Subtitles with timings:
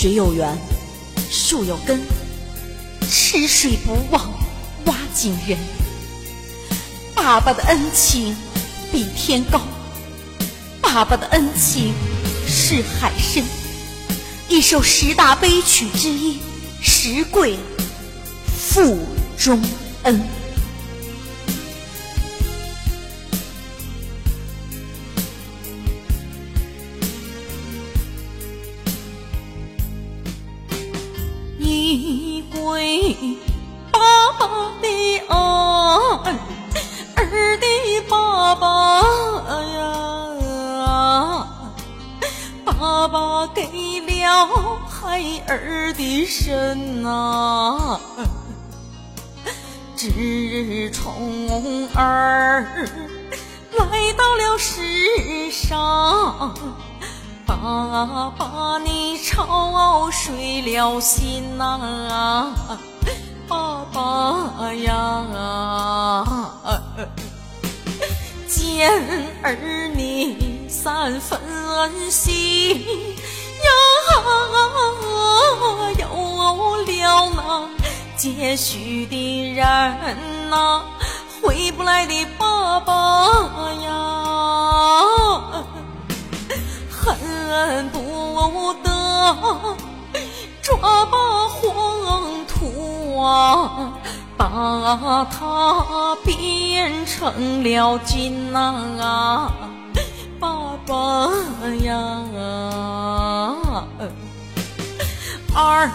[0.00, 0.56] 水有源，
[1.30, 2.00] 树有根，
[3.06, 4.32] 吃水不忘
[4.86, 5.58] 挖井人。
[7.14, 8.34] 爸爸的恩情
[8.90, 9.60] 比天高，
[10.80, 11.92] 爸爸的恩情
[12.48, 13.44] 是海深。
[14.48, 16.36] 一首十大悲曲之一，
[16.80, 17.58] 《十跪
[18.58, 19.00] 腹
[19.36, 19.62] 中
[20.04, 20.18] 恩》。
[32.64, 33.16] 为
[33.90, 33.98] 爸
[34.38, 34.46] 爸
[34.80, 34.86] 的
[35.28, 35.34] 爱，
[37.16, 37.66] 儿的
[38.08, 39.02] 爸爸
[39.62, 41.46] 呀，
[42.64, 43.62] 爸爸给
[44.00, 44.46] 了
[44.86, 47.98] 孩儿的身呐，
[49.96, 50.08] 自
[50.90, 52.64] 从儿
[53.72, 56.54] 来到了世上。
[57.62, 62.54] 爸爸，你操碎了心呐，
[63.46, 66.24] 爸爸呀，
[68.48, 68.90] 见
[69.42, 71.38] 儿你三分
[72.10, 73.68] 心呀，
[75.98, 76.06] 有
[76.86, 77.68] 了那
[78.16, 80.82] 接续的人呐，
[81.42, 82.94] 回不来的爸爸
[83.82, 84.19] 呀。
[87.50, 88.86] 恨不得
[90.62, 93.92] 抓把黄土啊，
[94.36, 99.50] 把它变成了金呐，
[100.38, 101.28] 爸爸
[101.82, 102.22] 呀！
[105.52, 105.90] 儿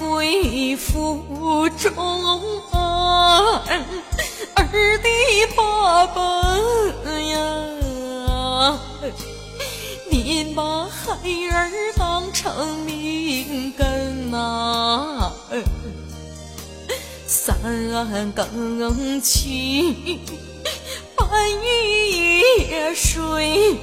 [0.00, 1.94] 归腹中
[3.68, 3.80] 恩，
[4.56, 4.66] 儿
[4.98, 5.08] 的
[5.56, 6.18] 爸爸
[7.20, 7.38] 呀！
[10.16, 11.12] 您把孩
[11.52, 15.30] 儿当成命根呐，
[17.26, 17.54] 三
[18.32, 20.18] 更起，
[21.14, 21.28] 半
[21.62, 23.76] 夜睡，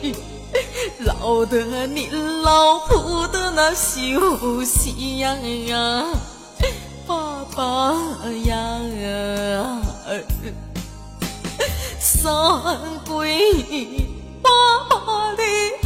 [1.02, 2.10] 老得您
[2.42, 5.38] 老不得那休息呀，
[7.06, 7.94] 爸爸
[8.44, 9.82] 呀，
[12.00, 12.26] 三
[13.06, 13.38] 跪
[14.42, 14.50] 爸
[14.90, 15.83] 爸的。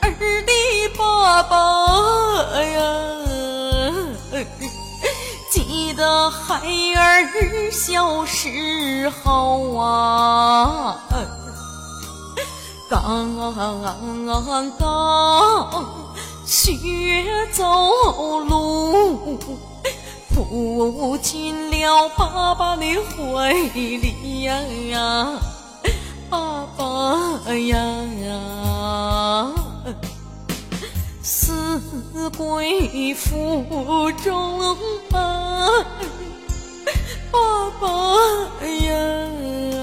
[0.00, 0.10] 儿
[0.46, 0.52] 的
[0.96, 1.54] 爸爸
[2.62, 2.78] 呀，
[5.50, 6.60] 记得孩
[6.96, 10.96] 儿小时候啊，
[12.88, 14.70] 刚刚
[16.46, 17.64] 学走
[18.40, 19.38] 路，
[20.34, 24.44] 扑进了爸爸的怀里
[24.90, 25.28] 呀。
[26.98, 28.34] 爸爸呀，
[31.22, 31.80] 死
[32.36, 34.76] 归腹中恩，
[37.30, 37.86] 爸爸
[38.66, 39.78] 呀，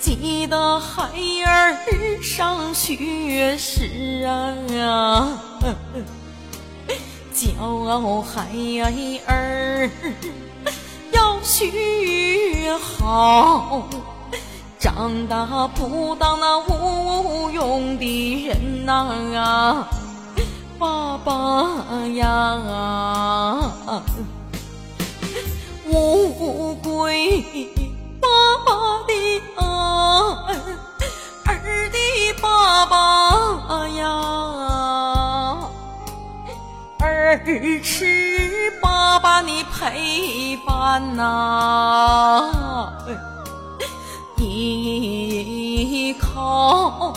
[0.00, 1.10] 记得孩
[1.44, 1.76] 儿
[2.22, 5.38] 上学时啊，
[7.34, 8.48] 教孩
[9.26, 9.90] 儿
[11.12, 11.36] 要。
[11.48, 13.88] 学好，
[14.96, 19.86] 长大不当那无用的人呐，
[20.78, 21.68] 爸爸
[22.14, 22.56] 呀，
[25.90, 27.42] 乌龟
[28.22, 28.26] 爸
[28.64, 28.72] 爸
[29.06, 29.12] 的
[29.56, 29.66] 恩，
[31.44, 31.50] 儿
[31.92, 31.98] 的
[32.40, 32.96] 爸爸
[33.88, 34.08] 呀，
[37.00, 37.38] 儿
[37.82, 42.94] 吃爸爸的陪伴呐，
[44.56, 47.12] 依靠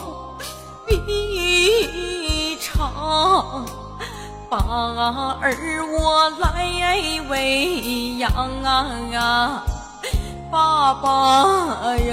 [1.08, 3.66] 一场，
[4.50, 4.58] 把
[5.42, 5.56] 儿
[5.88, 6.44] 我来
[7.30, 8.30] 喂养
[9.14, 9.64] 啊，
[10.52, 12.12] 爸爸呀，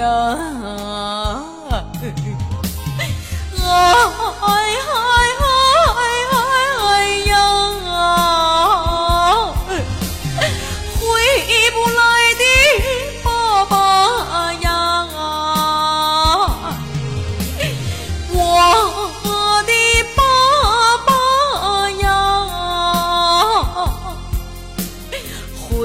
[3.59, 3.67] 哎
[4.41, 5.36] 哎。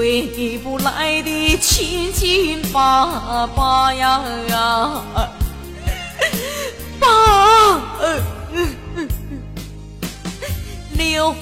[0.03, 4.21] 回不来的亲亲爸爸呀，
[6.99, 7.07] 爸，
[10.91, 11.33] 留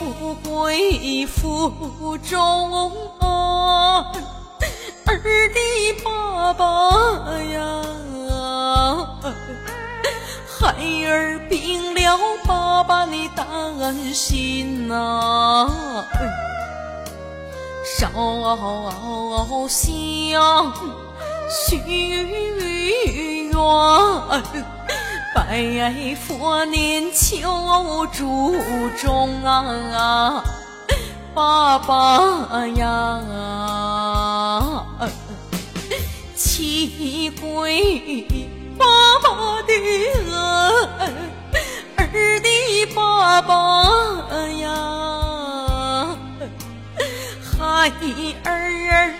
[0.43, 2.91] 归腹中
[5.07, 5.59] 儿的
[6.03, 6.63] 爸爸
[7.41, 7.81] 呀，
[10.45, 10.67] 孩
[11.07, 12.61] 儿病了爸。
[12.83, 15.69] 爸你担心呐，
[18.01, 18.09] 少
[19.69, 20.73] 想
[21.47, 23.53] 许愿，
[25.35, 28.55] 拜佛念求祝
[28.99, 30.43] 中啊，
[31.35, 33.21] 爸爸呀，
[36.35, 38.25] 七归
[38.79, 38.85] 爸
[39.21, 39.73] 爸的
[40.97, 41.13] 恩，
[41.97, 42.49] 儿的
[42.95, 43.53] 爸爸
[47.81, 47.89] 孩
[48.43, 49.11] 儿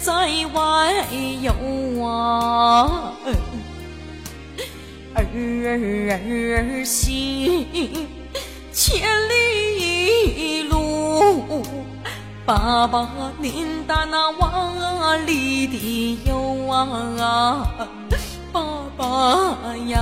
[0.00, 0.12] 在
[0.54, 0.56] 外
[1.42, 1.52] 游
[2.02, 3.12] 啊，
[5.14, 7.66] 儿儿行
[8.72, 11.62] 千里路，
[12.46, 17.68] 爸爸您打那万里的油啊，
[18.50, 18.62] 爸
[18.96, 19.98] 爸呀，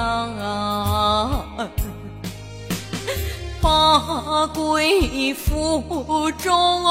[3.87, 5.81] 把贵府
[6.33, 6.85] 中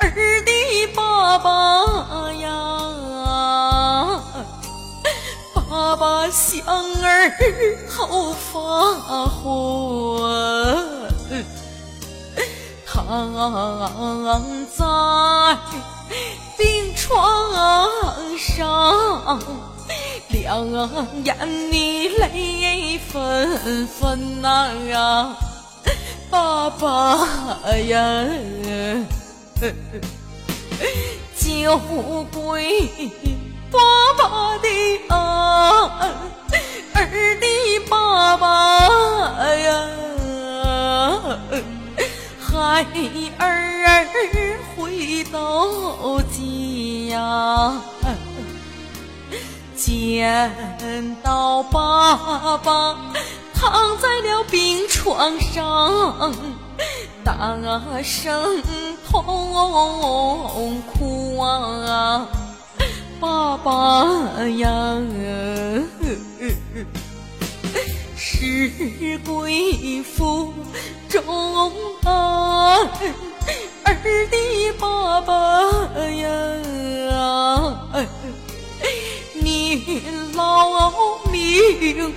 [0.00, 0.10] 儿
[0.46, 0.50] 的
[0.96, 1.52] 爸爸
[2.32, 2.48] 呀，
[5.54, 7.30] 爸爸想儿
[7.86, 8.56] 好发
[9.26, 9.42] 昏。
[12.86, 12.98] 躺
[14.74, 14.78] 在
[16.56, 17.52] 病床
[18.38, 19.38] 上，
[20.42, 20.66] 两
[21.24, 21.36] 眼
[21.70, 25.36] 你泪纷纷呐，
[26.28, 27.28] 爸爸
[27.76, 28.26] 呀，
[31.38, 31.78] 就
[32.32, 32.90] 归
[33.70, 33.78] 爸
[34.18, 34.68] 爸的
[35.10, 35.16] 恩，
[36.94, 36.98] 儿
[37.40, 37.46] 的
[37.88, 38.44] 爸爸
[39.54, 39.64] 呀。
[42.40, 42.84] 孩
[43.38, 44.06] 儿
[44.76, 45.38] 回到
[46.22, 47.12] 家，
[49.92, 52.96] 见到爸爸
[53.52, 56.34] 躺在了病床上，
[57.22, 57.54] 大
[58.02, 58.62] 声
[59.06, 62.26] 痛哭啊，
[63.20, 64.06] 爸爸
[64.56, 65.02] 呀！
[68.16, 70.54] 是贵妇
[71.08, 71.22] 中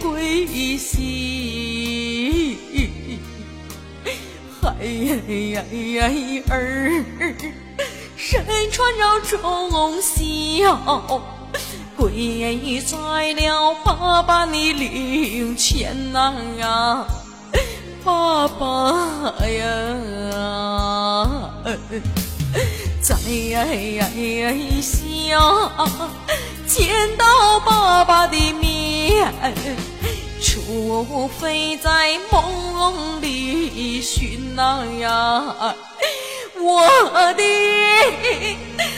[0.05, 2.57] 命贵惜，
[4.61, 4.69] 孩
[6.49, 7.03] 儿
[8.15, 11.21] 身穿着忠孝。
[11.97, 17.05] 跪在了爸爸的灵前呐，
[18.03, 19.97] 爸爸呀，
[23.01, 23.15] 在
[24.81, 25.27] 下
[26.67, 29.33] 见到爸爸的面，
[30.67, 35.75] 我非在梦里寻呐呀，
[36.59, 38.94] 我的。